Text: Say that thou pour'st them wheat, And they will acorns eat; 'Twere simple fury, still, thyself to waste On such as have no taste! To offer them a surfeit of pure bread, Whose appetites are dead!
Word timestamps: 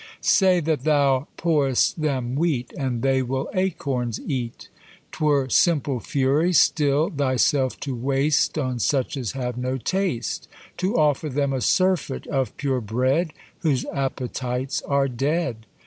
Say 0.21 0.61
that 0.61 0.83
thou 0.83 1.27
pour'st 1.37 2.01
them 2.01 2.33
wheat, 2.33 2.73
And 2.75 3.03
they 3.03 3.21
will 3.21 3.51
acorns 3.53 4.19
eat; 4.19 4.67
'Twere 5.11 5.47
simple 5.49 5.99
fury, 5.99 6.53
still, 6.53 7.11
thyself 7.11 7.79
to 7.81 7.93
waste 7.95 8.57
On 8.57 8.79
such 8.79 9.15
as 9.15 9.33
have 9.33 9.57
no 9.57 9.77
taste! 9.77 10.47
To 10.77 10.97
offer 10.97 11.29
them 11.29 11.53
a 11.53 11.61
surfeit 11.61 12.25
of 12.25 12.57
pure 12.57 12.81
bread, 12.81 13.31
Whose 13.59 13.85
appetites 13.93 14.81
are 14.87 15.07
dead! 15.07 15.67